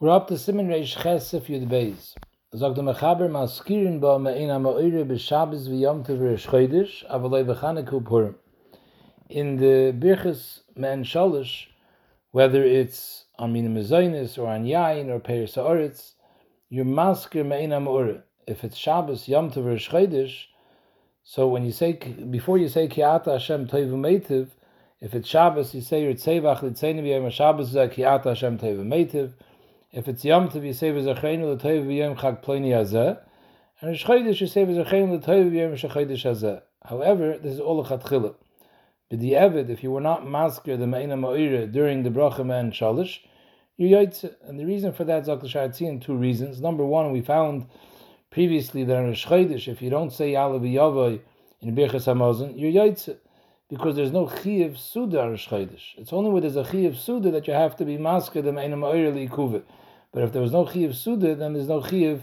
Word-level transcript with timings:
We're 0.00 0.10
up 0.10 0.28
to 0.28 0.38
Simon 0.38 0.68
Reish 0.68 0.94
Yud 0.96 1.68
Beis. 1.68 2.14
Zog 2.54 2.76
Mechaber 2.76 3.28
Maskirin 3.28 3.98
Ba 4.00 4.10
V'Yom 4.20 6.06
Rish 6.20 6.46
Chodesh 6.46 7.04
Avalei. 7.10 8.34
In 9.28 9.56
the 9.56 9.92
Birchas 9.92 10.60
Me'en 10.76 11.02
Shalish, 11.02 11.66
whether 12.30 12.62
it's 12.62 13.24
on 13.40 13.52
Mina 13.52 13.70
Mezainis 13.70 14.38
or 14.38 14.46
on 14.46 14.62
Yain 14.66 15.08
or 15.08 15.18
Peir 15.18 15.48
Sa'oritz, 15.48 16.12
you're 16.68 16.84
Maskir 16.84 17.44
Me'ina 17.44 17.80
Ma'ire. 17.80 18.22
If 18.46 18.62
it's 18.62 18.76
Shabbos 18.76 19.26
Yom 19.26 19.50
Tov 19.50 19.66
Rish 19.66 19.90
Chodesh, 19.90 20.44
so 21.24 21.48
when 21.48 21.64
you 21.64 21.72
say, 21.72 21.94
before 22.30 22.58
you 22.58 22.68
say 22.68 22.86
Ki'ata 22.86 23.32
Hashem 23.32 23.66
Toivu 23.66 23.96
Meitiv, 23.96 24.50
if 25.00 25.12
it's 25.16 25.28
Shabbos, 25.28 25.74
you 25.74 25.80
say 25.80 26.04
Yitzevach 26.04 26.60
Litzeinu 26.60 27.02
B'Yom 27.02 27.32
Shabbos 27.32 27.74
Zeh 27.74 27.92
Ki'ata 27.92 28.26
Hashem 28.26 28.58
Toivu 28.58 28.84
Meitiv. 28.84 29.32
If 29.90 30.06
it's 30.06 30.22
Yom 30.22 30.50
Tov, 30.50 30.66
you 30.66 30.74
say 30.74 30.90
V'Zacheinu 30.90 31.56
L'Toiv 31.56 31.86
V'Yom 31.86 32.14
Chag 32.14 32.44
Ploni 32.44 32.72
Hazeh. 32.72 33.18
And 33.80 33.90
Rosh 33.90 34.04
Chodesh, 34.04 34.38
you 34.38 34.46
say 34.46 34.66
V'Zacheinu 34.66 35.18
L'Toiv 35.18 35.50
V'Yom 35.50 35.72
Shechodesh 35.72 36.26
Hazeh. 36.26 36.60
However, 36.84 37.38
this 37.38 37.54
is 37.54 37.60
all 37.60 37.80
a 37.80 37.88
Chatchila. 37.88 38.34
Evid, 39.10 39.70
if 39.70 39.82
you 39.82 39.90
were 39.90 40.02
not 40.02 40.28
masker 40.28 40.76
the 40.76 40.86
Me'ina 40.86 41.16
Ma'ira 41.16 41.72
during 41.72 42.02
the 42.02 42.10
Bracha 42.10 42.44
Me'en 42.44 42.70
Shalish, 42.70 43.20
you 43.78 43.88
yoitze. 43.88 44.30
And 44.46 44.60
the 44.60 44.66
reason 44.66 44.92
for 44.92 45.04
that, 45.04 45.24
Zak 45.24 45.42
L'Shayatzian, 45.42 46.04
two 46.04 46.16
reasons. 46.16 46.60
Number 46.60 46.84
one, 46.84 47.10
we 47.10 47.22
found 47.22 47.64
previously 48.30 48.84
that 48.84 48.94
in 48.94 49.06
Rosh 49.06 49.26
Chodesh, 49.26 49.68
if 49.68 49.80
you 49.80 49.88
don't 49.88 50.12
say 50.12 50.32
Yalav 50.32 50.60
V'Yavai 50.60 51.22
in 51.62 51.74
Birchas 51.74 52.04
HaMazon, 52.14 52.60
you're 52.60 52.72
yoitze. 52.72 53.16
Because 53.68 53.96
there's 53.96 54.12
no 54.12 54.26
Chiyav 54.26 54.78
Suda 54.78 55.28
Rosh. 55.28 55.94
It's 55.98 56.12
only 56.12 56.30
when 56.30 56.40
there's 56.40 56.56
a 56.56 56.64
Chiyav 56.64 56.96
Suda 56.96 57.30
that 57.32 57.46
you 57.46 57.52
have 57.52 57.76
to 57.76 57.84
be 57.84 57.98
masker 57.98 58.40
the 58.40 58.50
Me'ina 58.50 58.76
Ma'ira 58.76 59.12
Li'ikuvet. 59.12 59.62
But 60.10 60.22
if 60.22 60.32
there 60.32 60.40
was 60.40 60.52
no 60.52 60.64
Chiyav 60.64 60.94
Suda, 60.94 61.34
then 61.34 61.52
there's 61.52 61.68
no 61.68 61.82
Chiyav 61.82 62.22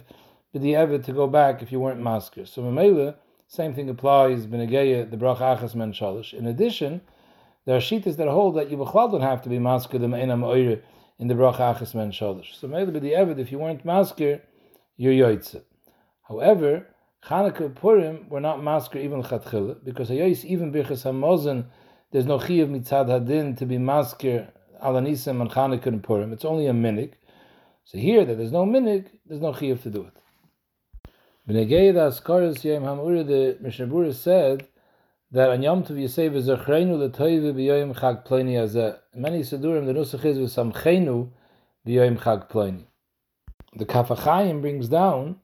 B'di'evet 0.56 1.04
to 1.06 1.14
go 1.14 1.28
back 1.28 1.62
if 1.62 1.72
you 1.72 1.80
weren't 1.80 2.02
masker. 2.02 2.48
So 2.48 2.64
Mamela, 2.64 3.16
same 3.48 3.76
thing 3.76 3.90
applies, 3.90 4.48
B'negeya, 4.48 5.12
the 5.12 5.18
Brach 5.18 5.38
Achas 5.38 5.76
Men 5.76 5.94
Shalish. 5.94 6.34
In 6.34 6.48
addition, 6.48 7.02
there 7.66 7.76
are 7.76 7.80
Shitas 7.80 8.18
that 8.18 8.28
hold 8.28 8.56
that 8.56 8.72
you 8.72 8.78
B'chlal 8.78 9.12
don't 9.12 9.22
have 9.22 9.44
to 9.44 9.50
be 9.50 9.60
masker 9.60 10.00
the 10.00 10.08
Me'ina 10.08 10.36
Ma'ira 10.36 10.82
in 11.20 11.28
the 11.28 11.36
Brach 11.36 11.58
Achas 11.58 11.94
Men 11.94 12.12
Shalish. 12.12 12.60
So 12.60 12.68
Mamela 12.68 12.90
B'di'evet, 12.90 13.38
if 13.38 13.52
you 13.52 13.60
weren't 13.60 13.86
masker, 13.86 14.42
you're 14.98 15.14
Yoitze. 15.14 15.62
However, 16.24 16.88
Chanukah 17.26 17.74
Purim 17.74 18.30
were 18.30 18.40
not 18.40 18.62
masker 18.62 19.00
even 19.00 19.24
Chatchila, 19.24 19.84
because 19.84 20.10
Hayos, 20.10 20.46
even 20.46 20.72
Birchas 20.72 21.12
HaMozen, 21.12 21.66
there's 22.12 22.28
no 22.28 22.38
Chiyav 22.38 22.70
Mitzad 22.70 23.08
Hadin 23.08 23.58
to 23.58 23.66
be 23.66 23.80
masker 23.80 24.48
Alanisim 24.84 25.42
and 25.42 25.50
Chanukah 25.50 25.88
and 25.88 26.04
Purim. 26.04 26.32
It's 26.34 26.46
only 26.46 26.68
a 26.68 26.74
minig. 26.74 27.14
So 27.84 27.98
here, 27.98 28.26
that 28.26 28.36
there's 28.36 28.52
no 28.52 28.64
minig, 28.66 29.08
there's 29.26 29.42
no 29.42 29.54
Chiyav 29.54 29.82
to 29.82 29.90
do 29.90 30.04
it. 30.04 30.14
B'negei 31.50 31.94
the 31.94 32.12
Askaris 32.12 32.64
Yom 32.64 32.84
Hamura, 32.84 33.26
the 33.26 33.58
Mishnah 33.60 34.14
said 34.14 34.68
that 35.32 35.50
on 35.50 35.64
Yom 35.64 35.84
Tov 35.84 35.98
Yisei 35.98 36.30
v'zachreinu 36.30 37.00
l'toivu 37.00 37.56
b'yoyim 37.56 37.96
chag 37.96 38.28
pleni 38.28 38.54
hazeh. 38.54 39.00
Many 39.16 39.40
Sidurim, 39.40 39.88
the 39.88 39.94
Nusach 39.94 40.24
is 40.26 40.38
v'samcheinu 40.38 41.30
b'yoyim 41.88 42.20
chag 42.20 42.52
pleni. 42.52 42.84
The 43.76 43.86
Kaf 43.86 44.10
HaChaim 44.10 44.62
brings 44.62 44.90
down 44.90 45.38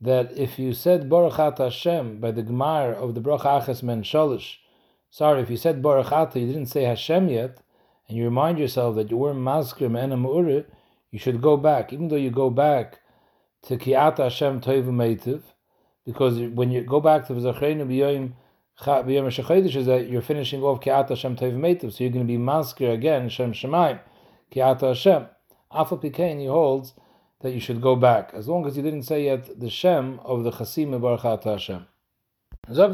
that 0.00 0.36
if 0.36 0.58
you 0.58 0.72
said 0.72 1.08
Baruch 1.08 1.58
Hashem 1.58 2.20
by 2.20 2.30
the 2.30 2.42
Gemar 2.42 2.94
of 2.94 3.14
the 3.14 3.20
Baruch 3.20 3.42
Achas 3.42 3.82
Men 3.82 4.02
Shalish, 4.02 4.56
sorry, 5.10 5.42
if 5.42 5.50
you 5.50 5.56
said 5.56 5.82
Baruch 5.82 6.34
you 6.36 6.46
didn't 6.46 6.66
say 6.66 6.84
Hashem 6.84 7.28
yet, 7.28 7.62
and 8.08 8.16
you 8.16 8.24
remind 8.24 8.58
yourself 8.58 8.94
that 8.96 9.10
you 9.10 9.16
weren't 9.16 9.40
Maskir 9.40 9.90
Me'ena 9.90 10.16
Mu'ure, 10.16 10.64
you 11.10 11.18
should 11.18 11.42
go 11.42 11.56
back, 11.56 11.92
even 11.92 12.08
though 12.08 12.16
you 12.16 12.30
go 12.30 12.50
back 12.50 13.00
to 13.62 13.76
Ki'ata 13.76 14.24
Hashem 14.24 14.60
Toivu 14.60 14.90
Meitiv, 14.90 15.42
because 16.06 16.38
when 16.38 16.70
you 16.70 16.82
go 16.82 17.00
back 17.00 17.26
to 17.26 17.34
V'Zachreinu 17.34 17.86
B'Yoyim 17.86 18.32
B'Yom 18.80 19.76
is 19.76 19.86
that 19.86 20.08
you're 20.08 20.22
finishing 20.22 20.62
off 20.62 20.80
Ki'ata 20.80 21.10
Hashem 21.10 21.36
Toivu 21.36 21.58
Meitiv, 21.58 21.92
so 21.92 22.04
you're 22.04 22.12
going 22.12 22.26
to 22.26 22.32
be 22.32 22.38
Maskir 22.38 22.94
again, 22.94 23.28
Shem 23.28 23.52
Shemaim, 23.52 24.00
Ki'ata 24.52 24.88
Hashem. 24.88 25.26
Afal 25.72 26.38
he 26.38 26.46
holds 26.46 26.94
that 27.40 27.52
you 27.52 27.60
should 27.60 27.80
go 27.80 27.94
back, 27.94 28.30
as 28.34 28.48
long 28.48 28.66
as 28.66 28.76
you 28.76 28.82
didn't 28.82 29.04
say 29.04 29.24
yet 29.24 29.60
the 29.60 29.70
Shem 29.70 30.20
of 30.24 30.44
the 30.44 30.50
Chasim 30.50 31.00
Baruch 31.00 31.44
Hashem. 31.44 31.86
Zog 32.72 32.92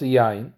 Yain, 0.00 0.52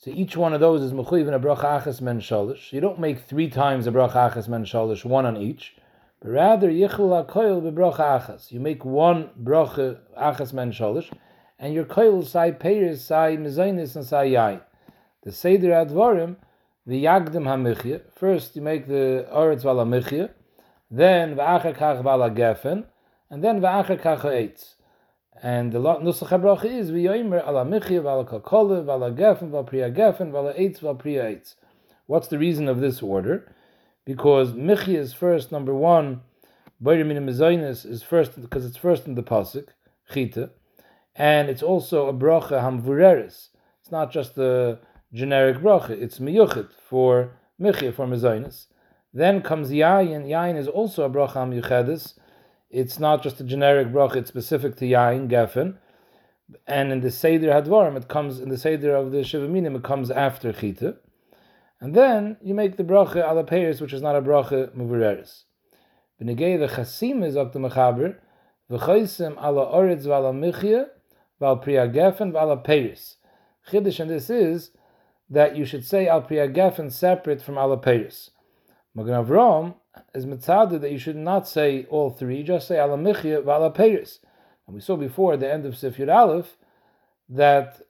so 0.00 0.12
each 0.12 0.36
one 0.36 0.52
of 0.52 0.60
those 0.60 0.80
is 0.82 0.92
mechuyev 0.92 1.26
in 1.26 1.34
a 1.34 1.40
bracha 1.40 1.82
achas 1.82 2.00
men 2.00 2.20
shalish. 2.20 2.72
You 2.72 2.80
don't 2.80 3.00
make 3.00 3.18
three 3.18 3.48
times 3.50 3.88
a 3.88 3.90
bracha 3.90 4.30
achas 4.30 4.46
men 4.46 4.64
shalish, 4.64 5.04
one 5.04 5.26
on 5.26 5.36
each, 5.36 5.74
but 6.20 6.30
rather 6.30 6.70
yichul 6.70 7.26
hakoil 7.26 7.60
bebracha 7.60 8.20
achas. 8.20 8.52
You 8.52 8.60
make 8.60 8.84
one 8.84 9.30
bracha 9.42 9.98
achas 10.16 10.52
men 10.52 10.70
shalish, 10.70 11.10
and 11.58 11.74
your 11.74 11.84
koil 11.84 12.24
sai 12.24 12.52
peiris, 12.52 12.98
sai 12.98 13.36
mezainis, 13.38 13.96
and 13.96 14.04
sai 14.04 14.28
yain. 14.28 14.60
The 15.22 15.32
seder 15.32 15.70
advarim 15.70 16.36
the 16.88 17.04
yagdim 17.04 17.44
hamichya. 17.44 18.00
First, 18.16 18.56
you 18.56 18.62
make 18.62 18.86
the 18.88 19.26
oretz 19.30 19.62
vala 19.62 19.84
michya, 19.84 20.30
then 20.90 21.36
va'acher 21.36 21.76
kach 21.76 22.02
vala 22.02 22.30
gefen, 22.30 22.86
and 23.28 23.44
then 23.44 23.60
va'acher 23.60 24.00
kach 24.00 24.22
eitz. 24.22 24.74
And 25.42 25.70
the 25.70 25.78
nusach 25.80 26.30
habracha 26.30 26.64
is 26.64 26.90
v'yoymer 26.90 27.46
ala 27.46 27.66
michya 27.66 28.02
vala 28.02 28.24
kakole 28.24 28.82
vala 28.82 29.10
gefen 29.12 29.50
vala 29.50 29.64
priya 29.64 29.90
gefen 29.90 30.32
vala 30.32 30.54
eitz 30.54 30.80
vala 30.80 30.94
priya 30.94 31.24
eitz. 31.24 31.56
What's 32.06 32.28
the 32.28 32.38
reason 32.38 32.68
of 32.68 32.80
this 32.80 33.02
order? 33.02 33.54
Because 34.06 34.54
michya 34.54 34.98
is 34.98 35.12
first, 35.12 35.52
number 35.52 35.74
one, 35.74 36.22
boyer 36.80 37.04
min 37.04 37.28
is 37.28 38.02
first 38.02 38.40
because 38.40 38.64
it's 38.64 38.78
first 38.78 39.06
in 39.06 39.14
the 39.14 39.22
pasuk 39.22 39.68
chita, 40.10 40.52
and 41.14 41.50
it's 41.50 41.62
also 41.62 42.08
a 42.08 42.14
bracha 42.14 42.62
hamvureris. 42.62 43.48
It's 43.82 43.92
not 43.92 44.10
just 44.10 44.36
the 44.36 44.78
generic 45.12 45.58
bracha. 45.58 45.90
It's 45.90 46.18
miyuchit 46.18 46.68
for 46.88 47.38
michya 47.60 47.92
for 47.92 48.06
mezainis. 48.06 48.66
Then 49.12 49.42
comes 49.42 49.70
yayin. 49.70 50.26
Yayin 50.26 50.56
is 50.56 50.68
also 50.68 51.04
a 51.04 51.10
bracha 51.10 51.36
miyuchedis. 51.36 52.14
It's 52.70 52.98
not 52.98 53.22
just 53.22 53.40
a 53.40 53.44
generic 53.44 53.88
bracha. 53.88 54.16
It's 54.16 54.28
specific 54.28 54.76
to 54.76 54.84
yayin 54.84 55.28
gefen. 55.28 55.76
And 56.66 56.92
in 56.92 57.00
the 57.00 57.10
seder 57.10 57.48
hadvarim, 57.48 57.96
it 57.96 58.08
comes 58.08 58.40
in 58.40 58.48
the 58.48 58.58
seder 58.58 58.94
of 58.94 59.12
the 59.12 59.18
shivaminim. 59.18 59.76
It 59.76 59.84
comes 59.84 60.10
after 60.10 60.52
chita. 60.52 60.96
And 61.80 61.94
then 61.94 62.36
you 62.42 62.54
make 62.54 62.76
the 62.76 62.84
bracha 62.84 63.16
ala 63.16 63.44
peiris, 63.44 63.80
which 63.80 63.92
is 63.92 64.02
not 64.02 64.16
a 64.16 64.22
bracha 64.22 64.74
muvereris. 64.76 65.44
B'negei 66.20 66.58
the 66.58 66.66
chasim 66.66 67.24
is 67.24 67.36
up 67.36 67.52
the 67.52 67.60
mechaber 67.60 68.16
v'chaisim 68.70 69.36
ala 69.42 69.66
oritz 69.66 70.04
v'ala 70.04 70.34
michya 70.34 70.86
v'al 71.40 71.62
priya 71.62 71.88
gefen 71.88 72.32
v'ala 72.32 72.64
peiris. 72.64 73.16
Chiddush 73.70 74.00
and 74.00 74.10
this 74.10 74.28
is 74.28 74.72
that 75.30 75.56
you 75.56 75.64
should 75.64 75.84
say 75.84 76.08
Al 76.08 76.22
Priya 76.22 76.48
Gefen 76.48 76.92
separate 76.92 77.42
from 77.42 77.58
Al 77.58 77.76
Peiris. 77.78 78.30
Magen 78.94 79.14
Avram 79.14 79.74
is 80.14 80.26
mitzaded 80.26 80.80
that 80.80 80.92
you 80.92 80.98
should 80.98 81.16
not 81.16 81.46
say 81.46 81.86
all 81.90 82.10
three, 82.10 82.42
just 82.42 82.68
say 82.68 82.78
Al 82.78 82.96
Michya 82.96 83.42
Val 83.42 83.70
Peiris. 83.70 84.18
And 84.66 84.74
we 84.74 84.80
saw 84.80 84.96
before 84.96 85.34
at 85.34 85.40
the 85.40 85.52
end 85.52 85.66
of 85.66 85.74
Sifyud 85.74 86.14
Aleph 86.14 86.56
that 87.28 87.80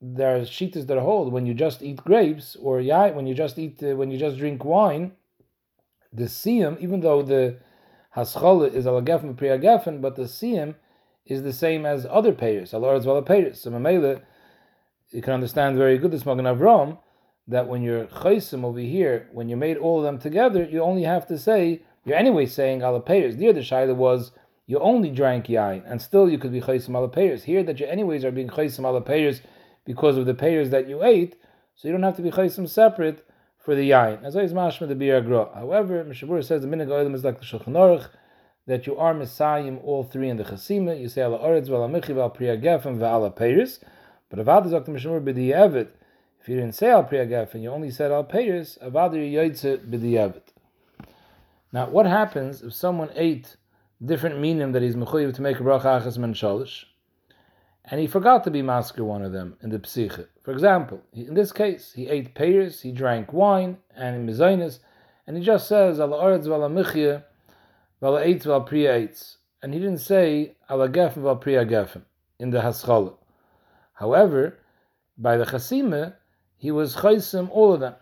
there 0.00 0.36
are 0.36 0.40
shitas 0.40 0.86
that 0.86 0.98
hold 0.98 1.32
when 1.32 1.46
you 1.46 1.54
just 1.54 1.82
eat 1.82 1.96
grapes 1.96 2.56
or 2.56 2.80
yeah, 2.80 3.10
when 3.10 3.26
you 3.26 3.34
just 3.34 3.58
eat 3.58 3.82
uh, 3.82 3.96
when 3.96 4.10
you 4.10 4.18
just 4.18 4.36
drink 4.36 4.64
wine, 4.64 5.12
the 6.12 6.24
siyam, 6.24 6.78
even 6.80 7.00
though 7.00 7.22
the 7.22 7.58
haschol 8.14 8.72
is 8.72 8.86
al 8.86 9.00
gefen 9.02 9.36
priya 9.36 9.58
gefen, 9.58 10.00
but 10.00 10.16
the 10.16 10.22
siyam 10.22 10.74
is 11.24 11.42
the 11.42 11.52
same 11.52 11.86
as 11.86 12.06
other 12.08 12.32
payers, 12.32 12.74
al 12.74 12.82
oretz 12.82 13.04
val. 13.04 13.24
So 13.54 13.70
mamela 13.70 14.22
you 15.10 15.22
can 15.22 15.32
understand 15.32 15.76
very 15.76 15.98
good 15.98 16.10
this 16.10 16.26
Magen 16.26 16.44
Avram 16.44 16.98
that 17.48 17.68
when 17.68 17.82
you're 17.82 18.06
chaysim 18.06 18.64
over 18.64 18.80
here, 18.80 19.28
when 19.32 19.48
you 19.48 19.56
made 19.56 19.76
all 19.76 19.98
of 19.98 20.04
them 20.04 20.18
together, 20.18 20.64
you 20.64 20.82
only 20.82 21.04
have 21.04 21.26
to 21.28 21.38
say 21.38 21.82
you're 22.04 22.16
anyway 22.16 22.46
saying 22.46 22.80
alapayers. 22.80 23.36
The 23.36 23.48
other 23.48 23.60
shaila 23.60 23.94
was 23.94 24.32
you 24.66 24.80
only 24.80 25.10
drank 25.10 25.46
yain, 25.46 25.82
and 25.86 26.02
still 26.02 26.28
you 26.28 26.38
could 26.38 26.52
be 26.52 26.60
chaysim 26.60 26.90
alapayers. 26.90 27.44
Here 27.44 27.62
that 27.62 27.78
you 27.78 27.86
anyways 27.86 28.24
are 28.24 28.32
being 28.32 28.48
chaysim 28.48 28.80
alapayers 28.80 29.40
because 29.84 30.16
of 30.16 30.26
the 30.26 30.34
payers 30.34 30.70
that 30.70 30.88
you 30.88 31.04
ate, 31.04 31.36
so 31.76 31.86
you 31.86 31.92
don't 31.92 32.02
have 32.02 32.16
to 32.16 32.22
be 32.22 32.30
chaysim 32.30 32.68
separate 32.68 33.24
for 33.64 33.76
the 33.76 33.90
yain. 33.90 34.24
As 34.24 34.34
always, 34.34 34.52
mashma 34.52 34.88
the 34.88 34.96
bir 34.96 35.22
However, 35.54 36.02
Mishnah 36.02 36.42
says 36.42 36.62
the 36.62 36.68
minig 36.68 37.14
is 37.14 37.24
like 37.24 37.38
the 37.38 37.46
shulchan 37.46 37.74
aruch 37.74 38.08
that 38.66 38.88
you 38.88 38.96
are 38.96 39.14
messiahim 39.14 39.78
all 39.84 40.02
three 40.02 40.28
in 40.28 40.36
the 40.36 40.44
chasima. 40.44 41.00
You 41.00 41.08
say 41.08 41.22
ala 41.22 41.38
oretz 41.38 41.68
v'ala 41.68 41.88
michi 41.88 42.12
v'al 42.12 42.34
priya 42.34 42.56
gefen 42.56 43.36
payers. 43.36 43.78
But 44.28 44.38
Avad 44.38 44.66
is 44.66 44.72
Dr. 44.72 44.92
Mishmur 44.92 45.22
b'di'evet. 45.22 45.88
If 46.40 46.48
you 46.48 46.56
didn't 46.56 46.74
say 46.74 46.90
al 46.90 47.04
priyagaf 47.04 47.54
and 47.54 47.62
you 47.62 47.70
only 47.70 47.90
said 47.90 48.10
al 48.10 48.24
peiris, 48.24 48.78
Avad 48.78 49.12
yoytze 49.12 49.78
b'di'evet. 49.78 50.42
Now, 51.72 51.88
what 51.88 52.06
happens 52.06 52.62
if 52.62 52.72
someone 52.74 53.10
ate 53.14 53.56
different 54.04 54.38
minim 54.38 54.72
that 54.72 54.82
he's 54.82 54.96
mechuyev 54.96 55.34
to 55.34 55.42
make 55.42 55.58
a 55.58 55.62
bracha 55.62 56.02
achas 56.02 56.18
men 56.18 56.34
and 57.88 58.00
he 58.00 58.06
forgot 58.06 58.42
to 58.44 58.50
be 58.50 58.62
masker 58.62 59.04
one 59.04 59.22
of 59.22 59.32
them 59.32 59.56
in 59.62 59.70
the 59.70 59.78
psiche. 59.78 60.26
For 60.42 60.50
example, 60.50 61.00
in 61.12 61.34
this 61.34 61.52
case, 61.52 61.92
he 61.94 62.08
ate 62.08 62.34
pears, 62.34 62.80
he 62.80 62.90
drank 62.90 63.32
wine, 63.32 63.78
and 63.94 64.28
mezainis, 64.28 64.80
and 65.26 65.36
he 65.36 65.42
just 65.42 65.68
says, 65.68 66.00
Ala 66.00 66.16
oretz 66.16 66.48
vala 66.48 66.68
michya, 66.68 67.24
vala 68.00 68.24
eitz 68.24 68.44
val 68.44 68.62
priya 68.62 69.00
eitz. 69.00 69.36
And 69.62 69.72
he 69.72 69.80
didn't 69.80 69.98
say, 69.98 70.56
Ala 70.68 70.88
gefen 70.88 71.22
val 71.22 71.36
priya 71.36 71.64
gefen, 71.64 72.02
in 72.40 72.50
the 72.50 72.58
haschala. 72.58 73.14
However, 73.96 74.58
by 75.16 75.38
the 75.38 75.44
chasime, 75.44 76.14
he 76.58 76.70
was 76.70 76.96
chaysim 76.96 77.48
all 77.50 77.72
of 77.72 77.80
them. 77.80 77.94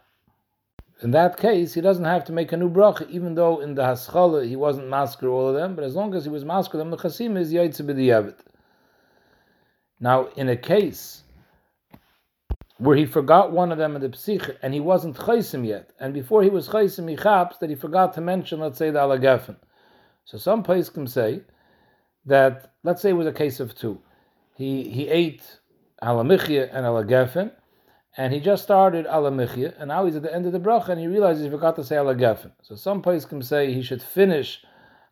In 1.02 1.12
that 1.12 1.37
case, 1.37 1.75
he 1.75 1.81
doesn't 1.81 2.05
have 2.05 2.25
to 2.25 2.32
make 2.32 2.52
a 2.52 2.56
new 2.56 2.69
bracha, 2.69 3.08
even 3.11 3.35
though 3.35 3.61
in 3.61 3.75
the 3.75 3.82
haschala 3.82 4.46
he 4.46 4.56
wasn't 4.56 4.88
masker 4.88 5.29
all 5.29 5.49
of 5.49 5.55
them, 5.55 5.75
but 5.75 5.85
as 5.85 5.94
long 5.94 6.14
as 6.14 6.25
he 6.25 6.31
was 6.31 6.44
masker 6.44 6.79
them, 6.79 6.91
the 6.91 6.96
chasime 6.96 7.37
is 7.37 7.52
yaitze 7.52 7.81
b'diyavet. 7.81 8.38
Now, 10.00 10.26
in 10.37 10.49
a 10.49 10.56
case 10.56 11.23
where 12.79 12.97
he 12.97 13.06
forgot 13.06 13.52
one 13.52 13.70
of 13.70 13.79
them 13.79 13.94
in 13.94 14.02
the 14.02 14.08
psich 14.08 14.56
and 14.62 14.75
he 14.75 14.81
wasn't 14.81 15.17
chaysim 15.17 15.64
yet, 15.64 15.93
and 16.00 16.12
before 16.12 16.43
he 16.43 16.50
was 16.50 16.69
chaysim, 16.69 17.08
he 17.08 17.17
chaps 17.17 17.58
that 17.58 17.70
he 17.70 17.76
forgot 17.76 18.14
to 18.14 18.20
mention, 18.20 18.58
let's 18.58 18.79
say, 18.79 18.90
the 18.90 18.99
alagafen. 18.99 19.56
So 20.25 20.38
some 20.38 20.64
can 20.64 21.06
say 21.06 21.43
that, 22.26 22.73
let's 22.82 23.00
say 23.00 23.11
it 23.11 23.12
was 23.12 23.29
a 23.29 23.32
case 23.32 23.61
of 23.61 23.76
two. 23.76 24.00
He 24.56 24.88
he 24.88 25.08
ate 25.08 25.43
alamichya 26.04 26.68
and 26.72 26.84
alagafen, 26.86 27.50
and 28.16 28.32
he 28.32 28.40
just 28.40 28.62
started 28.62 29.06
alamichya, 29.06 29.74
and 29.78 29.88
now 29.88 30.04
he's 30.04 30.16
at 30.16 30.22
the 30.22 30.34
end 30.34 30.46
of 30.46 30.52
the 30.52 30.60
bracha, 30.60 30.90
and 30.90 31.00
he 31.00 31.06
realizes 31.06 31.44
he 31.44 31.50
forgot 31.50 31.76
to 31.76 31.84
say 31.84 31.96
alagafen. 31.96 32.52
So 32.62 32.76
some 32.76 33.02
place 33.02 33.24
can 33.24 33.42
say 33.42 33.72
he 33.72 33.82
should 33.82 34.02
finish 34.02 34.64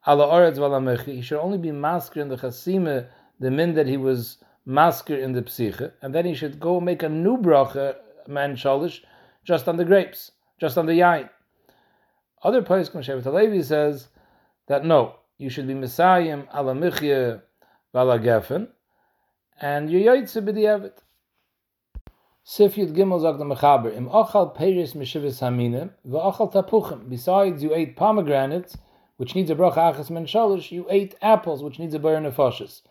ala 0.06 0.26
oretz. 0.26 1.04
He 1.04 1.22
should 1.22 1.40
only 1.40 1.58
be 1.58 1.72
masker 1.72 2.20
in 2.20 2.28
the 2.28 2.36
chasime, 2.36 3.06
the 3.40 3.50
min 3.50 3.74
that 3.74 3.86
he 3.86 3.96
was 3.96 4.38
masker 4.64 5.16
in 5.16 5.32
the 5.32 5.42
psiche, 5.42 5.92
and 6.02 6.14
then 6.14 6.24
he 6.24 6.34
should 6.34 6.60
go 6.60 6.80
make 6.80 7.02
a 7.02 7.08
new 7.08 7.36
bracha, 7.36 7.96
man 8.28 8.54
shalish, 8.54 9.00
just 9.44 9.66
on 9.68 9.76
the 9.76 9.84
grapes, 9.84 10.30
just 10.60 10.78
on 10.78 10.86
the 10.86 10.92
yain. 10.92 11.28
Other 12.44 12.62
place, 12.62 12.88
Shevet 12.88 13.24
Halevi 13.24 13.62
says 13.62 14.08
that 14.68 14.84
no, 14.84 15.16
you 15.38 15.48
should 15.48 15.66
be 15.66 15.74
Messiah 15.74 16.42
ala 16.54 16.74
michya 16.74 17.42
vala 17.92 18.18
gefen, 18.18 18.68
and 19.60 19.90
you 19.90 20.00
yoytze 20.00 20.44
b'di'evet. 20.44 20.98
Sif 22.44 22.74
Yud 22.74 22.92
Gimel 22.92 23.20
zog 23.20 23.38
the 23.38 23.44
Mechaber, 23.44 23.96
im 23.96 24.08
ochal 24.08 24.56
peris 24.56 24.94
mishivis 24.94 25.40
haminim, 25.40 25.90
v'ochal 26.08 26.52
tapuchim. 26.52 27.08
Besides, 27.08 27.62
you 27.62 27.72
ate 27.72 27.94
pomegranates, 27.94 28.76
which 29.16 29.36
needs 29.36 29.50
a 29.50 29.54
bracha 29.54 29.94
achas 29.94 30.10
men 30.10 30.26
shalish, 30.26 30.72
you 30.72 30.84
ate 30.90 31.14
apples, 31.22 31.62
which 31.62 31.78
needs 31.78 31.94
a 31.94 32.00
bar 32.00 32.16
nefashis. 32.16 32.82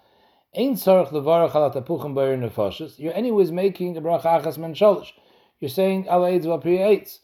Ein 0.56 0.76
tzarech 0.76 1.10
levarach 1.10 1.54
al 1.54 1.70
tapuchim 1.72 2.16
bar 2.16 2.28
nefashis. 2.28 2.98
You're 2.98 3.14
anyways 3.14 3.52
making 3.52 3.98
a 3.98 4.02
bracha 4.02 4.42
achas 4.42 4.58
men 4.58 4.74
shalish. 4.74 5.12
You're 5.60 5.70
saying 5.70 6.08
al 6.08 6.22
eitz 6.22 6.46
val 6.46 6.60
priya 6.60 6.88
eitz. 6.88 7.20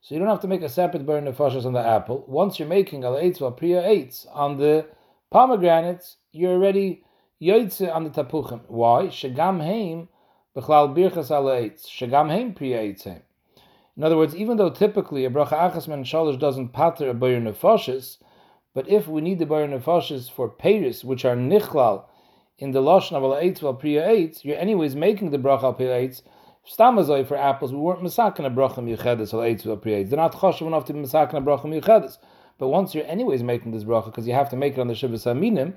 So 0.00 0.14
you 0.14 0.18
don't 0.18 0.28
have 0.28 0.40
to 0.40 0.48
make 0.48 0.62
a 0.62 0.70
separate 0.70 1.04
bar 1.04 1.20
nefashis 1.20 1.66
on 1.66 1.74
the 1.74 1.86
apple. 1.86 2.24
Once 2.26 2.58
you're 2.58 2.68
making 2.68 3.04
al 3.04 3.16
eitz 3.16 3.38
val 3.38 3.52
priya 3.52 3.82
eitz 3.82 4.26
on 4.32 4.56
the 4.56 4.86
pomegranates, 5.30 6.16
you're 6.32 6.52
already 6.52 7.02
yoytze 7.40 7.94
on 7.94 8.04
the 8.04 8.10
tapuchim. 8.10 8.62
Why? 8.68 9.06
Shagam 9.06 9.62
heim 9.62 10.08
b'chlal 10.56 10.94
birchas 10.96 11.30
al 11.30 11.44
eitz. 11.44 11.86
Shagam 11.86 12.30
heim 12.30 12.54
priya 12.54 12.80
eitz 12.80 13.20
In 13.96 14.04
other 14.04 14.16
words, 14.16 14.34
even 14.34 14.56
though 14.56 14.70
typically 14.70 15.24
a 15.24 15.30
bracha 15.30 15.70
achas 15.70 15.88
men 15.88 16.02
doesn't 16.38 16.72
pater 16.72 17.10
a 17.10 17.14
bar 17.14 17.30
nefashis, 17.30 18.18
but 18.74 18.88
if 18.88 19.08
we 19.08 19.20
need 19.20 19.38
the 19.38 19.46
bar 19.46 19.66
nefashis 19.66 20.30
for 20.30 20.48
peiris, 20.48 21.04
which 21.04 21.24
are 21.24 21.36
nichlal, 21.36 22.04
in 22.58 22.72
the 22.72 22.80
lashon 22.80 23.12
of 23.12 23.22
al 23.22 23.32
eitz 23.32 23.60
val 23.60 23.74
priya 23.74 24.08
eitz, 24.08 24.44
you're 24.44 24.58
anyways 24.58 24.96
making 24.96 25.30
the 25.30 25.38
bracha 25.38 25.64
al 25.64 25.74
priya 25.74 26.08
eitz. 26.08 26.22
Stamazoi 26.66 27.26
for 27.26 27.36
apples, 27.36 27.70
we 27.72 27.78
weren't 27.78 28.02
masakin 28.02 28.46
a 28.46 28.50
bracha 28.50 28.78
miyuchedes 28.78 29.34
al 29.34 29.40
eitz 29.40 29.64
val 29.64 29.76
priya 29.76 30.04
eitz. 30.04 30.10
They're 30.10 30.16
not 30.16 30.32
choshev 30.32 30.66
enough 30.66 30.86
to 30.86 30.94
be 30.94 31.00
masakin 31.00 31.34
a 31.34 31.40
bracha 31.42 31.64
miyuchedes. 31.64 32.16
But 32.58 32.68
once 32.68 32.94
you're 32.94 33.06
anyways 33.06 33.42
making 33.42 33.72
this 33.72 33.84
bracha, 33.84 34.06
because 34.06 34.26
you 34.26 34.32
have 34.32 34.48
to 34.50 34.56
make 34.56 34.72
it 34.72 34.80
on 34.80 34.88
the 34.88 34.94
shivas 34.94 35.26
aminim, 35.26 35.74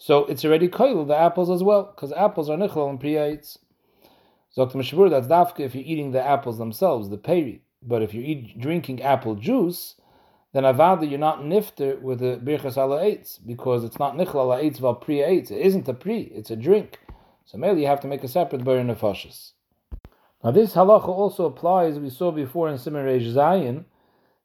so 0.00 0.24
it's 0.26 0.44
already 0.44 0.68
koil 0.68 1.06
the 1.06 1.16
apples 1.16 1.50
as 1.50 1.62
well, 1.62 1.92
because 1.94 2.12
apples 2.12 2.48
are 2.48 2.56
nichol 2.56 2.88
and 2.88 3.00
priya 3.00 3.36
eitz. 3.36 3.58
Zok 4.56 4.72
Mishmur, 4.72 5.10
that's 5.10 5.26
dafka 5.26 5.60
if 5.60 5.74
you're 5.74 5.84
eating 5.84 6.12
the 6.12 6.24
apples 6.24 6.56
themselves, 6.56 7.10
the 7.10 7.18
peri. 7.18 7.62
But 7.82 8.02
if 8.02 8.14
you're 8.14 8.24
eat, 8.24 8.60
drinking 8.60 9.02
apple 9.02 9.34
juice, 9.34 9.96
then 10.52 10.62
avada 10.62 11.08
you're 11.08 11.18
not 11.18 11.40
nifter 11.40 12.00
with 12.00 12.20
the 12.20 12.40
birchas 12.42 12.76
ala 12.76 13.02
eitz 13.02 13.38
because 13.44 13.82
it's 13.82 13.98
not 13.98 14.16
nichla 14.16 14.36
ala 14.36 14.62
eitz 14.62 14.78
val 14.78 14.94
pri 14.94 15.16
eitz. 15.16 15.50
It 15.50 15.60
isn't 15.66 15.88
a 15.88 15.94
pri, 15.94 16.30
it's 16.32 16.52
a 16.52 16.56
drink. 16.56 17.00
So 17.44 17.58
maybe 17.58 17.80
you 17.80 17.88
have 17.88 18.00
to 18.00 18.08
make 18.08 18.22
a 18.22 18.28
separate 18.28 18.62
bar 18.64 18.76
nefashis. 18.76 19.52
Now 20.44 20.52
this 20.52 20.74
halacha 20.74 21.08
also 21.08 21.46
applies. 21.46 21.98
We 21.98 22.10
saw 22.10 22.30
before 22.30 22.68
in 22.68 22.78
Simon 22.78 23.04
Zayin 23.04 23.84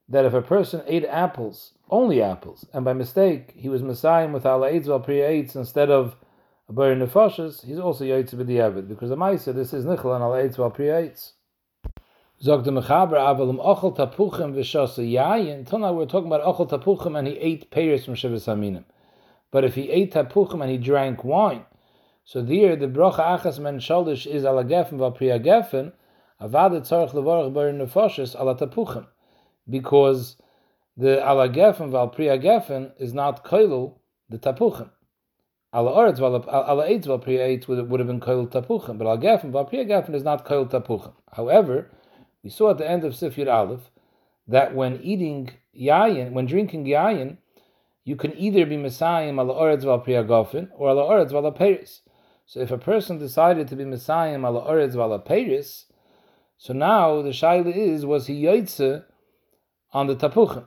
that 0.08 0.24
if 0.24 0.34
a 0.34 0.42
person 0.42 0.82
ate 0.86 1.04
apples, 1.04 1.73
only 1.90 2.22
apples, 2.22 2.66
and 2.72 2.84
by 2.84 2.92
mistake 2.92 3.52
he 3.56 3.68
was 3.68 3.82
messiah 3.82 4.28
with 4.28 4.46
ala 4.46 4.70
eitz 4.70 4.86
val 4.86 5.00
pri 5.00 5.16
eitz 5.16 5.54
instead 5.54 5.90
of 5.90 6.16
a 6.68 6.72
bar 6.72 6.94
nefashis, 6.94 7.64
he's 7.64 7.78
also 7.78 8.04
yaitz 8.04 8.34
b'diavad 8.34 8.88
because 8.88 9.10
the 9.10 9.16
ma'isa 9.16 9.54
this 9.54 9.72
is 9.72 9.84
nichla 9.84 10.16
and 10.16 10.24
ala 10.24 10.42
eitz 10.42 10.56
val 10.56 10.70
pri 10.70 10.86
eitz. 10.86 11.32
Zog 12.42 12.64
Mechaber 12.64 13.14
Aval 13.14 13.48
im 13.48 13.58
Ochel 13.58 13.96
Tapuchim 13.96 14.54
v'shasa 14.54 15.08
yayin. 15.08 15.60
Until 15.60 15.78
now 15.78 15.92
we're 15.92 16.04
talking 16.04 16.30
about 16.30 16.42
Ochel 16.42 16.68
Tapuchim 16.68 17.16
and 17.18 17.28
he 17.28 17.38
ate 17.38 17.70
pears 17.70 18.04
from 18.04 18.14
Shivas 18.14 18.52
Aminim. 18.52 18.84
But 19.50 19.64
if 19.64 19.76
he 19.76 19.88
ate 19.88 20.12
Tapuchim 20.12 20.60
and 20.60 20.70
he 20.70 20.76
drank 20.76 21.22
wine, 21.22 21.64
so 22.24 22.42
there 22.42 22.74
the 22.76 22.86
Brocha 22.86 23.38
Achas 23.38 23.58
Men 23.60 23.78
Shaldish 23.78 24.26
is 24.26 24.44
ala 24.44 24.64
Gefen 24.64 24.98
va 24.98 25.12
Priya 25.12 25.38
Gefen, 25.38 25.92
Avad 26.40 26.72
Tzarech 26.80 27.12
Levarach 27.12 27.54
Bar 27.54 27.70
Nefoshes 27.70 28.38
ala 28.38 28.56
Tapuchim. 28.56 29.06
Because 29.70 30.36
the 30.96 31.18
ala 31.18 31.48
Gefen 31.48 31.90
val 31.90 32.08
Priya 32.08 32.38
Gefen 32.38 32.92
is 32.98 33.12
not 33.12 33.44
Koilul, 33.44 33.98
the 34.28 34.38
Tapuchim. 34.38 34.90
Ala 35.72 35.90
Oretz 35.90 36.18
val 36.18 36.36
ala 36.36 36.88
Eitz 36.88 37.06
val 37.06 37.18
Priya 37.18 37.48
Eitz 37.48 37.66
would 37.66 38.00
have 38.00 38.06
been 38.06 38.20
Koilul 38.20 38.48
Tapuchim, 38.50 38.98
but 38.98 39.06
ala 39.06 39.18
Gefen 39.18 39.50
val 39.50 39.64
Priya 39.64 39.84
Gefen 39.84 40.14
is 40.14 40.22
not 40.22 40.46
Koilul 40.46 40.70
Tapuchim. 40.70 41.14
However, 41.32 41.90
we 42.42 42.50
saw 42.50 42.70
at 42.70 42.78
the 42.78 42.88
end 42.88 43.04
of 43.04 43.14
Sifir 43.14 43.52
Aleph 43.52 43.90
that 44.46 44.74
when 44.74 45.00
eating 45.02 45.50
yayin, 45.78 46.32
when 46.32 46.46
drinking 46.46 46.84
yayin, 46.84 47.38
you 48.04 48.16
can 48.16 48.36
either 48.36 48.66
be 48.66 48.76
Messiah 48.76 49.32
ala 49.32 49.54
oretz 49.54 49.82
val 49.82 50.00
priagofin 50.00 50.68
or 50.76 50.90
ala 50.90 51.02
oretz 51.02 51.32
val 51.32 51.50
peris. 51.52 52.00
So 52.46 52.60
if 52.60 52.70
a 52.70 52.78
person 52.78 53.18
decided 53.18 53.68
to 53.68 53.76
be 53.76 53.84
Messiah 53.84 54.38
ala 54.38 54.60
oretz 54.62 54.94
val 54.94 55.18
peris, 55.20 55.86
so 56.58 56.72
now 56.72 57.22
the 57.22 57.30
shaila 57.30 57.74
is 57.74 58.04
was 58.04 58.26
he 58.26 58.42
yaitze 58.42 59.04
on 59.92 60.06
the 60.06 60.14
tapuchim. 60.14 60.66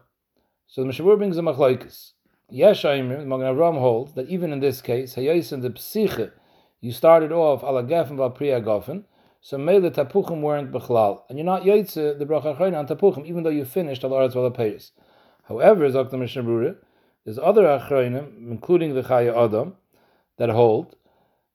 So 0.70 0.84
the 0.84 0.90
Mishabur 0.90 1.18
brings 1.18 1.38
a 1.38 1.42
machlokes. 1.42 2.12
Yesh 2.50 2.84
Aimer, 2.84 3.26
Magen 3.26 3.56
Avram 3.56 3.80
holds 3.80 4.14
that 4.16 4.28
even 4.28 4.52
in 4.52 4.60
this 4.60 4.82
case, 4.82 5.16
hayais 5.16 5.54
in 5.54 5.62
the 5.62 5.70
psiche, 5.70 6.30
you 6.82 6.92
started 6.92 7.32
off 7.32 7.64
ala 7.64 7.84
gefen 7.84 8.18
val 8.18 8.32
priagofin, 8.32 9.06
so 9.40 9.58
mele 9.58 9.90
tapuchim 9.90 10.42
weren't 10.42 10.74
bechlal, 10.74 11.22
and 11.30 11.38
you're 11.38 11.46
not 11.46 11.64
yaitze 11.64 12.20
the 12.20 12.26
bracha 12.26 12.58
achayna 12.58 12.80
on 12.80 12.86
tapuchim, 12.86 13.26
even 13.26 13.44
though 13.44 13.50
you 13.50 13.64
finished 13.64 14.04
al 14.04 14.10
aretz 14.10 14.34
valapayis. 14.34 14.92
However, 15.48 15.90
Zok 15.90 16.10
the 16.10 16.18
Mishnah 16.18 16.44
Brura, 16.44 16.76
there's 17.24 17.40
other 17.40 17.64
achroinim, 17.64 18.52
including 18.52 18.94
the 18.94 19.04
Chayei 19.04 19.34
Adam, 19.34 19.76
that 20.38 20.50
hold 20.50 20.98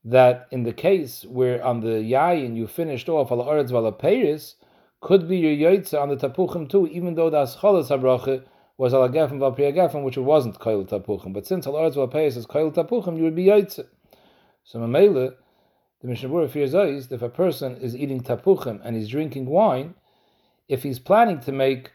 that 0.05 0.49
in 0.51 0.63
the 0.63 0.73
case 0.73 1.27
where 1.27 1.63
on 1.63 1.81
the 1.81 2.01
yayin 2.03 2.57
you 2.57 2.67
finished 2.67 3.11
off 3.11 3.31
al 3.31 3.45
aretz 3.45 3.71
valapayis, 3.71 4.55
could 5.03 5.29
be 5.29 5.37
your 5.37 5.71
yaitze 5.71 6.01
on 6.01 6.09
the 6.09 6.17
tapuchim 6.17 6.67
too, 6.67 6.87
even 6.87 7.15
though 7.15 7.29
the 7.29 7.45
aschalas 7.45 7.89
habracha 7.89 8.45
was 8.77 8.95
al 8.95 9.09
agafim 9.09 9.39
val 9.39 9.55
priyagafim, 9.55 10.03
which 10.03 10.17
it 10.17 10.23
wasn't 10.23 10.59
koil 10.59 10.89
tapuchim. 10.89 11.33
But 11.33 11.47
since 11.47 11.67
al 11.67 11.75
aretz 11.75 11.95
valapayis 11.95 12.37
is 12.37 12.47
koil 12.47 12.73
tapuchim, 12.73 13.17
you 13.17 13.25
would 13.25 13.37
be 13.37 13.47
yaitze. 13.47 13.87
So 14.65 14.79
mamela 14.79 15.35
the 16.03 16.09
Mishnah 16.09 16.49
fears 16.49 16.73
that 16.73 17.09
if 17.13 17.23
a 17.23 17.29
person 17.29 17.77
is 17.77 17.95
eating 17.95 18.23
tapuchim 18.23 18.81
and 18.83 18.97
he's 18.97 19.09
drinking 19.09 19.47
wine, 19.47 19.95
if 20.69 20.83
he's 20.83 20.99
planning 20.99 21.39
to 21.41 21.53
make 21.53 21.93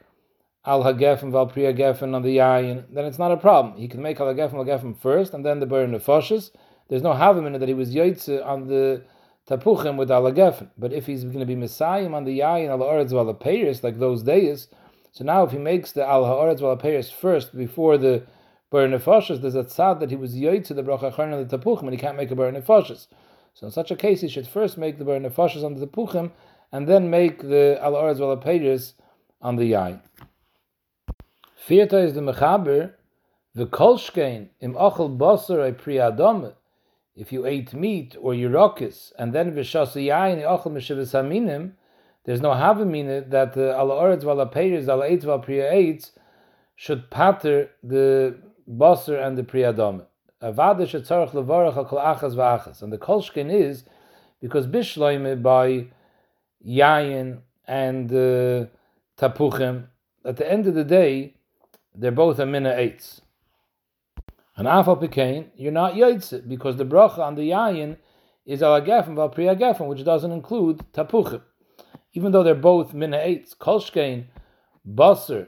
al 0.65 0.83
hagefen 0.83 1.29
val 1.29 1.47
priya 1.47 1.73
gefen 1.73 2.15
on 2.15 2.21
the 2.21 2.37
yayin, 2.37 2.85
then 2.89 3.03
it's 3.03 3.19
not 3.19 3.33
a 3.33 3.37
problem. 3.37 3.77
He 3.77 3.89
can 3.89 4.01
make 4.01 4.21
al 4.21 4.27
hagefen 4.27 4.53
al 4.53 4.63
gefen 4.63 4.97
first 4.97 5.33
and 5.33 5.45
then 5.45 5.59
the 5.59 5.65
burn 5.65 5.91
nefoshes. 5.91 6.51
There's 6.87 7.01
no 7.01 7.11
havim 7.11 7.47
in 7.47 7.55
it 7.55 7.59
that 7.59 7.67
he 7.67 7.73
was 7.73 7.93
yaitze 7.93 8.45
on 8.45 8.67
the 8.67 9.03
tapuchim 9.49 9.97
with 9.97 10.09
al 10.09 10.23
hagefen. 10.23 10.69
But 10.77 10.93
if 10.93 11.05
he's 11.05 11.25
going 11.25 11.39
to 11.39 11.45
be 11.45 11.55
messiah 11.55 12.09
on 12.09 12.23
the 12.23 12.39
yayin 12.39 12.69
al 12.69 12.79
haaretz 12.79 13.09
val 13.09 13.25
like 13.83 13.99
those 13.99 14.23
days, 14.23 14.69
so 15.17 15.25
now 15.25 15.41
if 15.41 15.51
he 15.51 15.57
makes 15.57 15.93
the 15.93 16.07
al 16.07 16.25
haaretz 16.25 16.59
val 16.59 16.77
peiris 16.77 17.11
first 17.11 17.57
before 17.57 17.97
the 17.97 18.21
burn 18.69 18.91
nefoshes, 18.91 19.41
there's 19.41 19.55
a 19.55 19.63
tzad 19.63 19.99
that 19.99 20.11
he 20.11 20.15
was 20.15 20.35
yaitze 20.35 20.67
the 20.67 20.83
bracha 20.83 21.17
on 21.17 21.47
the 21.47 21.57
tapuchim 21.57 21.85
and 21.85 21.93
he 21.93 21.97
can't 21.97 22.15
make 22.15 22.29
a 22.29 22.35
burn 22.35 22.53
nefoshes. 22.53 23.07
So 23.55 23.65
in 23.65 23.71
such 23.71 23.89
a 23.89 23.95
case, 23.95 24.21
he 24.21 24.27
should 24.27 24.47
first 24.47 24.77
make 24.77 24.99
the 24.99 25.05
bar 25.05 25.15
nefashas 25.15 25.63
on 25.63 25.73
the 25.73 25.87
puchim, 25.87 26.29
and 26.71 26.87
then 26.87 27.09
make 27.09 27.41
the 27.41 27.79
al 27.81 27.93
oretz 27.93 28.19
val 28.19 28.39
on 29.41 29.55
the 29.55 29.71
yain. 29.71 30.01
Vierta 31.65 31.97
is 31.97 32.13
the 32.13 32.21
mechaber, 32.21 32.93
the 33.55 33.65
kolshkein 33.65 34.49
im 34.61 34.75
ochel 34.75 35.17
basar 35.17 35.67
a 35.67 35.71
priadome, 35.71 36.53
if 37.15 37.31
you 37.31 37.47
ate 37.47 37.73
meat 37.73 38.15
or 38.21 38.33
yirokis, 38.33 39.13
and 39.17 39.33
then 39.33 39.51
v'shasa 39.53 39.95
yayin 39.95 40.43
ochel 40.43 40.71
mishivas 40.71 41.13
haminim, 41.19 41.71
there's 42.27 42.41
no 42.41 42.49
havamina 42.49 43.29
that 43.29 43.53
the 43.53 43.71
ala 43.71 43.95
oretz 43.95 44.23
vala 44.23 44.51
peiris 44.51 44.89
ala 44.89 45.09
eitz 45.09 45.23
val 45.23 45.39
priya 45.39 45.71
eitz 45.71 46.11
should 46.75 47.09
patter 47.09 47.69
the 47.81 48.37
basar 48.69 49.25
and 49.25 49.37
the 49.37 49.43
priyadam. 49.43 50.05
Avada 50.43 50.85
shetzarach 50.85 51.31
levarach 51.31 51.87
kol 51.87 51.99
achas 51.99 52.35
v'achas. 52.35 52.81
And 52.81 52.91
the 52.91 52.97
kolshkin 52.97 53.49
is 53.49 53.85
because 54.41 54.67
bishloime 54.67 55.41
by 55.41 55.87
yayin 56.67 57.39
and 57.65 58.11
uh, 58.11 58.65
tapuchim, 59.17 59.85
at 60.25 60.35
the 60.35 60.51
end 60.51 60.67
of 60.67 60.75
the 60.75 60.83
day, 60.83 61.33
they're 61.95 62.11
both 62.11 62.39
a 62.39 62.45
mina 62.45 62.71
eitz. 62.73 63.21
And 64.57 64.67
afal 64.67 65.01
pekain, 65.01 65.45
you're 65.55 65.71
not 65.71 65.93
yaitze 65.93 66.45
because 66.45 66.75
the 66.75 66.85
bracha 66.85 67.19
on 67.19 67.35
the 67.35 67.51
yayin 67.51 67.95
is 68.45 68.61
ala 68.61 68.81
gefen 68.81 69.15
val 69.15 69.29
priya 69.29 69.55
gefen, 69.55 69.87
which 69.87 70.03
doesn't 70.03 70.33
include 70.33 70.81
tapuchim. 70.91 71.41
Even 72.13 72.31
though 72.31 72.43
they're 72.43 72.55
both 72.55 72.93
mina 72.93 73.17
eitz, 73.17 73.55
kolshkein, 73.55 74.25
basar, 74.87 75.47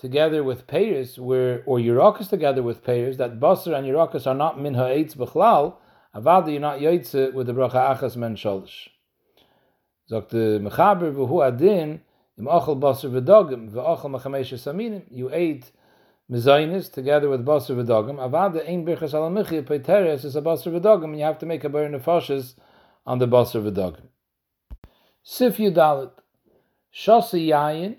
together 0.00 0.42
with 0.44 0.66
payers, 0.66 1.18
where 1.18 1.62
or 1.66 1.78
yirakas 1.78 2.28
together 2.28 2.62
with 2.62 2.84
payers, 2.84 3.16
that 3.16 3.40
basar 3.40 3.76
and 3.76 3.86
yirakas 3.86 4.26
are 4.26 4.34
not 4.34 4.60
min 4.60 4.74
ha'etz 4.74 5.14
b'chlal, 5.14 5.76
avada 6.14 6.50
you're 6.50 6.60
not 6.60 6.78
yaitze 6.78 7.32
with 7.32 7.46
the 7.46 7.52
bracha 7.52 7.96
achas 7.96 8.16
men 8.16 8.36
sholish. 8.36 8.88
Zok 10.10 10.28
the 10.28 10.60
mechaber 10.60 11.12
v'hu 11.12 11.46
adin 11.46 12.02
im 12.38 12.44
achal 12.44 12.78
basar 12.78 13.10
v'dogim 13.10 13.70
v'achal 13.70 14.10
mechamesh 14.10 14.52
saminim. 14.52 15.02
You 15.10 15.30
ate 15.32 15.70
mezainis 16.30 16.92
together 16.92 17.28
with 17.28 17.44
basar 17.44 17.74
v'dogim. 17.82 18.16
Avada 18.18 18.68
ein 18.68 18.84
birchas 18.84 19.14
alamichi 19.14 19.62
peiteres 19.62 20.24
is 20.24 20.36
a 20.36 20.42
basar 20.42 20.78
v'dogim, 20.78 21.04
and 21.04 21.18
you 21.18 21.24
have 21.24 21.38
to 21.38 21.46
make 21.46 21.64
a 21.64 21.68
bar 21.68 21.88
nefashis 21.88 22.54
on 23.06 23.18
the 23.18 23.26
basar 23.26 23.62
v'dogim. 23.62 24.08
Sif 25.26 25.56
yudalit 25.56 26.10
shasi 26.92 27.48
yayin 27.48 27.96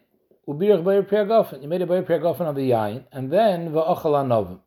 ubirach 0.47 0.83
bayir 0.83 1.09
priyagofen. 1.09 1.63
You 1.63 1.67
made 1.67 1.81
a 1.81 1.87
priyagofen 1.87 2.41
of 2.41 2.55
the 2.55 2.69
yayin, 2.69 3.05
and 3.11 3.31
then 3.31 3.71
v'achal 3.71 4.13
anovim. 4.13 4.59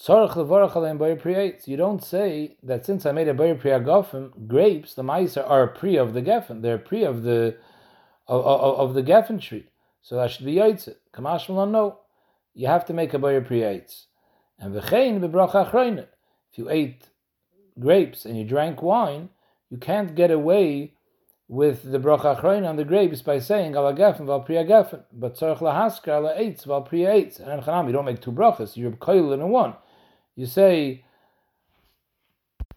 Tzorach 0.00 0.32
levorach 0.32 0.72
alein 0.72 1.20
priyates. 1.20 1.68
You 1.68 1.76
don't 1.76 2.02
say 2.02 2.56
that 2.62 2.86
since 2.86 3.04
I 3.04 3.12
made 3.12 3.28
a 3.28 3.34
bayir 3.34 3.60
priyagofen, 3.60 4.46
grapes, 4.48 4.94
the 4.94 5.02
ma'aser 5.02 5.44
are 5.46 5.64
a 5.64 5.68
pri 5.68 5.96
of 5.96 6.14
the 6.14 6.22
geffen. 6.22 6.62
They're 6.62 6.76
a 6.76 6.78
pri 6.78 7.02
of 7.02 7.22
the 7.22 7.58
of, 8.26 8.46
of, 8.46 8.78
of 8.78 8.94
the 8.94 9.02
geffen 9.02 9.38
tree. 9.38 9.66
So 10.00 10.16
that 10.16 10.30
should 10.30 10.46
be 10.46 10.54
yaitze. 10.54 10.94
Kamash 11.12 11.50
no. 11.70 11.98
You 12.54 12.68
have 12.68 12.86
to 12.86 12.94
make 12.94 13.12
a 13.12 13.18
priyates. 13.18 14.06
And 14.58 14.74
v'chein 14.74 15.20
achroine. 15.20 16.06
If 16.50 16.56
you 16.56 16.70
ate 16.70 17.10
grapes 17.78 18.24
and 18.24 18.38
you 18.38 18.44
drank 18.44 18.80
wine, 18.80 19.28
you 19.68 19.76
can't 19.76 20.14
get 20.14 20.30
away 20.30 20.94
with 21.48 21.90
the 21.90 21.98
bracha 21.98 22.38
achroin 22.38 22.68
on 22.68 22.76
the 22.76 22.84
grapes 22.84 23.22
by 23.22 23.38
saying 23.38 23.74
ala 23.74 23.94
gefen 23.94 24.26
val 24.26 24.40
priya 24.40 24.64
but 25.12 25.34
tzarich 25.34 25.58
lahasker 25.58 26.08
ala 26.08 26.34
eitz 26.36 26.66
val 26.66 26.82
priya 26.82 27.08
eitz. 27.08 27.40
And 27.40 27.62
chanam, 27.62 27.86
you 27.86 27.92
don't 27.92 28.04
make 28.04 28.20
two 28.20 28.32
brachas, 28.32 28.76
you're 28.76 28.92
koil 28.92 29.32
in 29.32 29.48
one. 29.48 29.74
You 30.36 30.44
say 30.44 31.04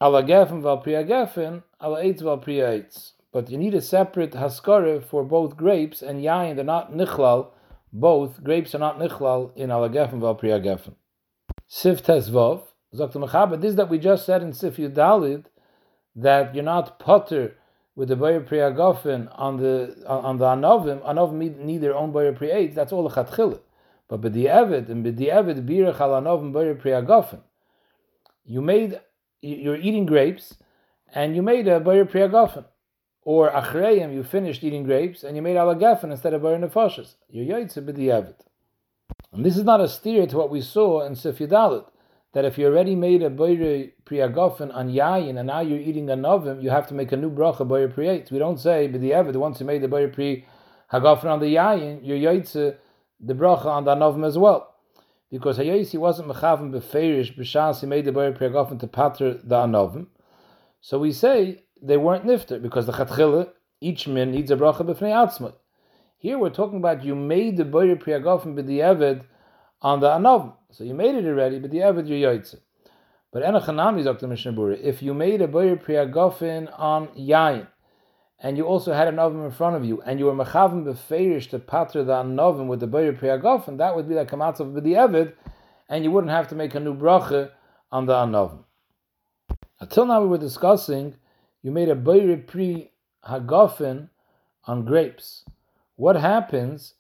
ala 0.02 0.24
gefen 0.24 0.62
val 0.62 0.78
priya 0.78 1.04
eitz 1.04 2.22
val 2.22 2.38
priya 2.38 2.70
eitz. 2.70 3.12
But 3.34 3.50
you 3.50 3.58
need 3.58 3.74
a 3.74 3.82
separate 3.82 4.32
haskara 4.32 5.04
for 5.04 5.24
both 5.24 5.56
grapes 5.56 6.02
and 6.02 6.22
yain. 6.22 6.56
They're 6.56 6.66
not 6.66 6.94
nichlal. 6.94 7.48
Both 7.94 8.44
grapes 8.44 8.76
are 8.76 8.80
not 8.80 9.00
nichlal 9.00 9.56
in 9.56 9.72
ala 9.72 9.90
gefen 9.90 10.20
val 10.20 10.36
priya 10.36 10.60
gefen. 10.60 10.96
Sif 11.68 12.04
tesvav. 12.04 12.64
Zokta 12.94 13.26
mechaber. 13.26 13.60
This 13.60 13.76
that 13.76 13.90
we 13.90 14.00
just 14.00 14.26
said 14.26 14.42
in 14.42 14.52
Sif 14.52 14.76
Yudalid, 14.76 15.46
that 16.14 16.54
you're 16.54 16.64
not 16.64 17.00
potter 17.00 17.56
with 17.96 18.08
the 18.10 18.16
Bayer 18.16 18.42
Priyagofen 18.42 19.28
on 19.38 19.58
the 19.58 19.96
on 20.08 20.38
the 20.38 20.46
Anovim, 20.46 21.02
Anovim 21.02 21.58
need 21.58 21.82
their 21.82 21.96
own 21.96 22.12
Bayer 22.12 22.34
Priyait, 22.34 22.74
that's 22.74 22.92
all 22.92 23.08
the 23.08 23.14
Chatchila. 23.16 23.60
But 24.08 24.34
the 24.34 24.46
Evid 24.46 24.90
and 24.90 25.06
the 25.06 25.28
Evid 25.28 25.66
Birach 25.66 26.00
al 26.00 26.22
Anovim 26.22 26.52
Bayer 26.52 26.76
Priyagofen. 26.76 27.42
You 28.46 28.62
made 28.62 29.00
you're 29.42 29.78
eating 29.78 30.06
grapes 30.06 30.56
and 31.14 31.36
you 31.36 31.42
made 31.42 31.68
a 31.68 31.80
Bayer 31.80 32.06
Priyagofen. 32.06 32.66
Or 33.24 33.52
Achreim, 33.52 34.14
you 34.14 34.24
finished 34.24 34.64
eating 34.64 34.84
grapes 34.84 35.24
and 35.24 35.36
you 35.36 35.42
made 35.42 35.56
Alagafen 35.56 36.12
instead 36.12 36.34
of 36.34 36.42
Bayer 36.42 36.58
Nefashas. 36.58 37.16
You're 37.30 37.46
Yaitze 37.46 37.86
B'di'evid. 37.86 38.36
And 39.32 39.46
this 39.46 39.58
is 39.58 39.64
not 39.64 39.80
a 39.80 39.88
steer 39.88 40.28
to 40.28 40.38
what 40.38 40.50
we 40.50 40.62
saw 40.62 41.06
in 41.06 41.16
Sif 41.16 41.40
Yudalit 41.40 41.86
that 42.34 42.46
if 42.46 42.58
you 42.58 42.66
already 42.66 42.96
made 42.96 43.22
a 43.22 43.30
boire 43.30 43.92
priyagofen 44.06 44.74
on 44.74 44.90
yayin 44.90 45.38
and 45.38 45.48
now 45.48 45.60
you're 45.60 45.80
eating 45.80 46.10
a 46.10 46.16
novim, 46.16 46.64
you 46.64 46.70
have 46.70 46.88
to 46.88 46.94
make 46.94 47.12
a 47.12 47.18
new 47.18 47.30
bracha 47.30 47.68
boire 47.68 47.94
priyat. 47.94 48.32
We 48.32 48.40
don't 48.40 48.60
say, 48.60 48.88
the 48.88 49.40
ones 49.40 49.60
who 49.60 49.66
made 49.66 49.82
the 49.82 49.90
boire 49.90 50.08
pri 50.08 50.46
hagofen 50.94 51.26
on 51.26 51.40
the 51.42 51.56
yayin, 51.56 52.00
you're 52.04 52.20
the 53.20 53.34
bracha 53.34 53.66
on 53.66 53.84
the 53.84 53.96
novim 53.96 54.26
as 54.26 54.38
well. 54.38 54.74
Because 55.30 55.58
Hayesi 55.58 55.98
wasn't 55.98 56.30
mechaven 56.30 56.72
beferish 56.72 57.38
b'shas 57.38 57.82
he 57.82 57.88
made 57.88 58.06
the 58.06 58.12
boire 58.12 58.38
priyagofen 58.38 58.80
to 58.80 58.88
pater 58.88 59.34
the 59.34 59.56
anovim. 59.56 60.08
So 60.80 61.00
we 61.00 61.12
say 61.12 61.64
they 61.82 61.98
weren't 61.98 62.26
nifter 62.26 62.62
because 62.62 62.86
the 62.86 62.94
chatchila 62.94 63.50
each 63.82 64.08
min 64.08 64.32
needs 64.32 64.52
a 64.52 64.56
bracha 64.56 64.82
b'fnei 64.82 65.12
atzmut. 65.12 65.56
Here 66.18 66.38
we're 66.38 66.50
talking 66.50 66.78
about 66.78 67.04
you 67.04 67.16
made 67.16 67.58
the 67.58 67.66
boire 67.66 67.96
priyagofen 67.96 68.56
b'di'eved 68.56 69.24
on 69.82 70.00
the 70.00 70.08
anovim. 70.08 70.54
So 70.72 70.84
you 70.86 70.94
made 70.94 71.16
it 71.16 71.26
already, 71.26 71.60
but 71.60 71.70
the 71.72 71.80
Eved 71.80 72.08
you 72.08 72.16
yoytze. 72.16 72.56
But 73.32 73.44
Enochanami 73.44 74.00
is 74.00 74.08
up 74.08 74.20
to 74.20 74.28
Mishnah. 74.28 74.70
If 74.70 75.02
you 75.04 75.14
made 75.14 75.42
a 75.42 75.48
Boyer 75.48 75.76
Priyagofin 75.76 76.72
on 76.78 77.08
Yain, 77.10 77.68
and 78.40 78.58
you 78.58 78.66
also 78.66 78.94
had 78.94 79.08
an 79.08 79.20
oven 79.20 79.44
in 79.44 79.52
front 79.52 79.76
of 79.76 79.86
you, 79.86 80.02
and 80.02 80.18
you 80.18 80.26
were 80.26 80.34
Mechavim 80.34 80.84
Beferish 80.84 81.50
to 81.50 81.60
patra 81.60 82.04
the 82.04 82.14
Anovim 82.14 82.68
with 82.68 82.80
the 82.80 82.88
Boyer 82.88 83.14
Priyagofin, 83.14 83.78
that 83.78 83.96
would 83.96 84.08
be 84.08 84.16
like 84.16 84.32
a 84.32 84.36
Matzav 84.36 84.74
with 84.74 84.84
the 84.84 84.94
Eved, 84.94 85.34
and 85.90 86.04
you 86.04 86.12
wouldn't 86.12 86.32
have 86.32 86.48
to 86.48 86.56
make 86.56 86.74
a 86.74 86.80
new 86.80 86.96
bracha 86.96 87.52
on 87.92 88.06
the 88.06 88.14
Anovim. 88.14 88.64
Until 89.80 90.06
now 90.06 90.22
we 90.22 90.28
were 90.28 90.38
discussing, 90.38 91.16
you 91.62 91.72
made 91.72 91.90
a 91.90 91.96
Boyer 91.96 92.38
Pri 92.38 92.92
Hagofin 93.28 94.10
on 94.66 94.86
grapes. 94.86 95.44
What 95.96 96.16
happens 96.16 96.94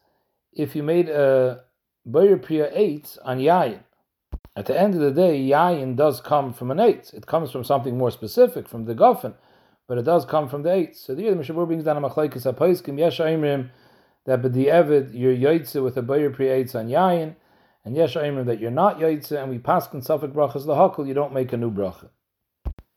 if 0.54 0.76
you 0.76 0.84
made 0.84 1.10
a 1.10 1.64
Boyer 2.06 2.38
Priya 2.38 2.70
8 2.74 3.18
on 3.24 3.38
Yayin. 3.38 3.84
At 4.56 4.66
the 4.66 4.80
end 4.80 4.96
of 4.96 5.02
the 5.02 5.12
day, 5.12 5.40
Yayin 5.40 5.96
does 5.96 6.20
come 6.20 6.52
from 6.52 6.72
an 6.72 6.80
8. 6.80 7.12
It 7.14 7.28
comes 7.28 7.52
from 7.52 7.64
something 7.64 7.96
more 7.96 8.10
specific, 8.10 8.68
from 8.68 8.86
the 8.86 8.96
Gofen, 8.96 9.36
but 9.88 10.00
it 10.00 10.06
does 10.06 10.26
come 10.26 10.50
from 10.50 10.64
the 10.64 10.74
8. 10.74 10.96
So 10.96 11.14
the 11.14 11.24
Mishabur 11.24 11.68
brings 11.68 11.84
down 11.84 11.98
a 11.98 12.02
Machlaikis 12.02 12.52
HaPaiskim, 12.52 12.98
Yesh 12.98 13.20
Aimrim, 13.20 13.70
that 14.26 14.42
but 14.42 14.54
the 14.54 14.68
Evid, 14.68 15.12
you're 15.14 15.36
Yaitse 15.36 15.82
with 15.84 15.96
a 15.96 16.02
Boyer 16.02 16.32
Priya 16.32 16.56
8 16.56 16.76
on 16.76 16.88
Yayin, 16.88 17.36
and 17.86 17.96
Yesh 17.96 18.16
Aimrim 18.16 18.48
that 18.48 18.60
you're 18.60 18.72
not 18.72 19.00
Yaitse, 19.00 19.40
and 19.40 19.52
we 19.52 19.60
pass 19.60 19.92
in 19.94 20.02
Safek 20.02 20.34
Brachas 20.34 20.66
Lahakal, 20.66 21.08
you 21.08 21.14
don't 21.14 21.34
make 21.34 21.54
a 21.54 21.58
new 21.58 21.72
bracha. 21.72 22.10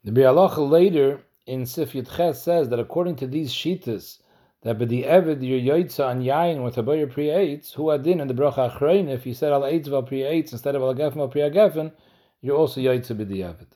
The 0.02 0.12
Biur 0.12 0.34
Halacha 0.34 0.68
later 0.68 1.22
in 1.46 1.66
Sif 1.66 1.92
Ches 1.92 2.42
says 2.42 2.70
that 2.70 2.78
according 2.78 3.16
to 3.16 3.26
these 3.26 3.52
Shitas, 3.52 4.20
that 4.64 4.78
by 4.78 4.86
the 4.86 5.04
Eved 5.04 5.46
your 5.46 5.60
Yoitza 5.60 6.08
on 6.08 6.22
Yain 6.22 6.64
with 6.64 6.78
a 6.78 6.82
Boyer 6.82 7.06
Pri 7.06 7.26
Eitz, 7.26 7.74
who 7.74 7.90
adin 7.90 8.20
in 8.20 8.28
the 8.28 8.34
Bracha 8.34 8.72
Achrein, 8.72 9.08
if 9.08 9.26
you 9.26 9.34
said 9.34 9.52
Al 9.52 9.60
Eitz 9.60 9.86
Val 9.86 10.02
instead 10.08 10.74
of 10.74 10.82
Al 10.82 10.94
Gefen 10.94 11.16
Val 11.16 11.28
Pri 11.28 11.42
Gefen, 11.50 11.92
you're 12.40 12.56
also 12.56 12.80
Yoitza 12.80 13.16
the 13.16 13.40
Eved. 13.42 13.66